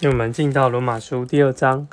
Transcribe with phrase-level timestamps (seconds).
[0.00, 1.88] 因为我们进到罗马书第二章，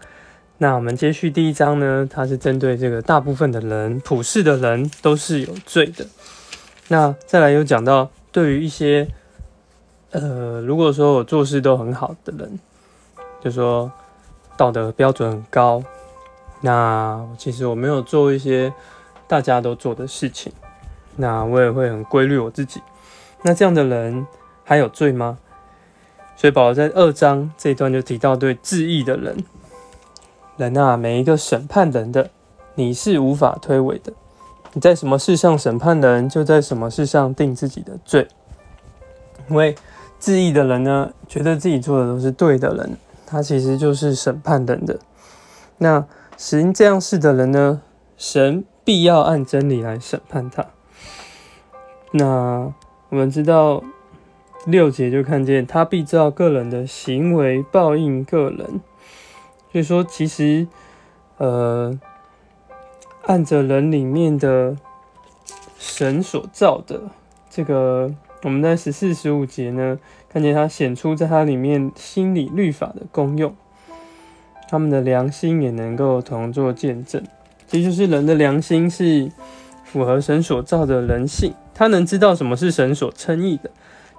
[0.58, 6.06] 那我们接续第一章呢，它是针对这个大部分的人，普世的人都是有罪的。
[6.90, 9.08] 那再来又讲到对于一些，
[10.12, 12.60] 呃，如果说我做事都很好的人，
[13.42, 13.90] 就说
[14.58, 15.82] 道德标准很高，
[16.60, 18.74] 那其实我没有做一些
[19.30, 20.52] 大家都做的事情，
[21.16, 22.82] 那我也会很规律我自己。
[23.44, 24.28] 那这样的人
[24.66, 25.38] 还有罪吗？
[26.36, 29.38] 所以保罗在二章这一段就提到，对自义的人，
[30.58, 32.32] 人啊，每一个审判人的，
[32.76, 34.12] 你是无法推诿的。
[34.74, 38.28] 你在什么事上审判人，就在什么事上定自己的罪。
[39.50, 39.76] 因为
[40.20, 45.00] 自义的人呢，觉得自己做的都是对的人，他其实就是审判人的。
[45.78, 46.06] 那
[46.36, 47.82] 行这样事的人呢，
[48.18, 50.66] 神必要按真理来审判他。
[52.12, 52.74] 那
[53.10, 53.82] 我们知道。
[54.66, 58.80] 六节就看见他必照个人的行为报应个人，
[59.72, 60.66] 所以说其实，
[61.38, 62.00] 呃，
[63.24, 64.78] 按着人里面的
[65.78, 67.02] 神所造的
[67.50, 68.10] 这个，
[68.44, 73.54] 我们在十四十五节呢，看见他显出在他里面心理律法的功用，
[74.70, 77.22] 他们的良心也能够同作见证，
[77.68, 79.30] 其实就是人的良心是
[79.84, 83.70] 符合神所造的人性，他能知道什么是神所称义的。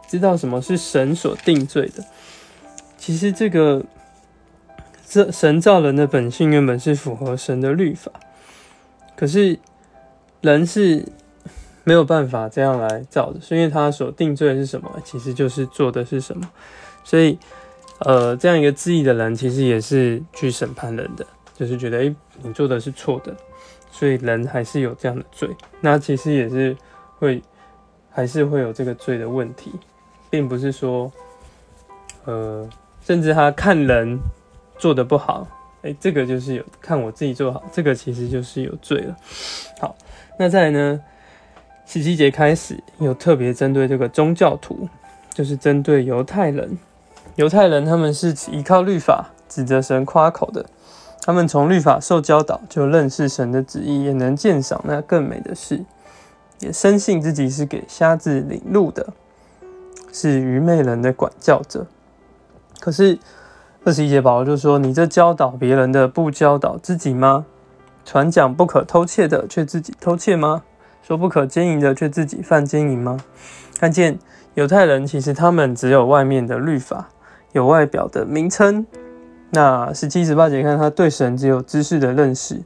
[0.08, 2.04] 知道什么是神所定罪的？
[2.96, 3.84] 其实这个
[5.06, 8.10] 这神造人的本性原本是符合神的律法，
[9.14, 9.58] 可是
[10.40, 11.04] 人是
[11.84, 14.90] 没有办法这样来造的，是因为他所定罪的是什么？
[15.04, 16.50] 其实就是做的是什么。
[17.04, 17.38] 所以，
[17.98, 23.36] 呃，这样一个质疑的人，其实也是去审判人的，就是觉得诶，你做的是错的，
[23.92, 25.50] 所以人还是有这样的罪。
[25.82, 26.74] 那其实也是
[27.18, 27.42] 会
[28.10, 29.72] 还是会有这个罪的问题。
[30.34, 31.12] 并不是说，
[32.24, 32.68] 呃，
[33.06, 34.18] 甚至他看人
[34.76, 35.46] 做的不好，
[35.82, 39.16] 哎，这个就是有看我自己做好，这个其实就是有罪了。
[39.78, 39.94] 好，
[40.36, 41.00] 那再来呢，
[41.86, 44.88] 十七节开始有特别针对这个宗教徒，
[45.32, 46.76] 就是针对犹太人。
[47.36, 50.66] 犹太人他们是依靠律法指责神夸口的，
[51.22, 55.84] 他们从律法受教导，就认识神的旨意，也能鉴赏那更美的事，
[56.58, 59.12] 也深信自己是给瞎子领路的。
[60.14, 61.88] 是愚昧人的管教者，
[62.78, 63.18] 可是
[63.82, 67.46] 二十一节保罗就说：“你这教导别人的，不教导自己吗？
[68.04, 70.62] 传讲不可偷窃的，却自己偷窃吗？
[71.02, 73.18] 说不可奸淫的，却自己犯奸淫吗？”
[73.76, 74.20] 看见
[74.54, 77.08] 犹太人，其实他们只有外面的律法，
[77.50, 78.86] 有外表的名称。
[79.50, 82.62] 那十七、十八节看他对神只有知识的认识，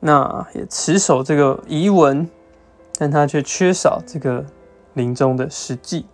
[0.00, 2.28] 那也持守这个遗文，
[2.98, 4.44] 但他却缺少这个
[4.92, 6.04] 临终的实际。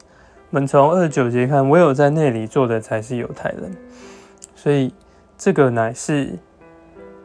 [0.54, 3.76] 我们从二十九节看，唯有在那里做的才是犹太人，
[4.54, 4.94] 所以
[5.36, 6.38] 这个乃是，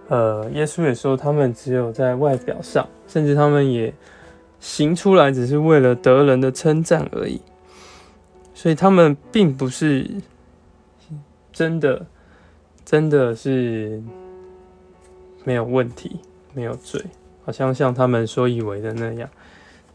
[0.07, 3.93] 呃，耶稣也说他们只有在外表上，甚至他们也
[4.59, 7.39] 行出来，只是为了得人的称赞而已，
[8.55, 10.09] 所以他们并不是
[11.53, 12.03] 真的，
[12.83, 14.01] 真的是
[15.43, 16.19] 没有问题，
[16.55, 16.99] 没有罪，
[17.45, 19.29] 好像像他们所以为的那样，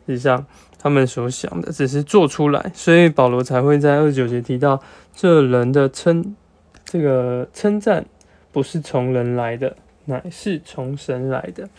[0.07, 0.47] 事实上。
[0.85, 4.83] 他们所想的只是做出来，所以保罗才会在二十九节提到，
[5.17, 6.37] 这人的称，
[6.85, 8.05] 这个称赞
[8.53, 11.71] 不是从人来的，乃是从神来的。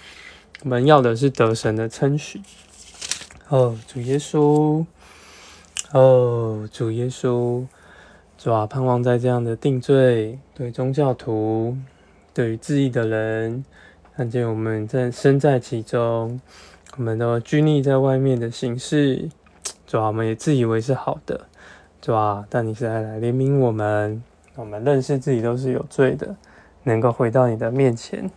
[0.64, 2.42] 我们要的是得神的称许。
[3.50, 4.84] 哦，主耶稣，
[5.92, 7.64] 哦，主耶稣，
[8.40, 11.78] 主啊，盼望在这样的定罪，对宗教徒，
[12.34, 13.64] 对于自义的人，
[14.18, 16.42] 看见我们在身在其中。
[16.97, 19.29] 我们都拘泥在外面的形式，
[19.85, 21.45] 主啊，我们也自以为是好的，
[22.01, 24.23] 主啊，但你是来来怜悯我们，
[24.56, 26.38] 我们认识自己都是有罪的，
[26.83, 28.31] 能够回到你的面前，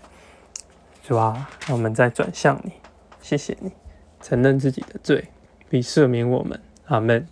[1.04, 2.72] 主啊，让我们再转向你，
[3.20, 3.70] 谢谢你，
[4.20, 5.28] 承认自己的罪，
[5.68, 7.24] 并赦免我们，阿门。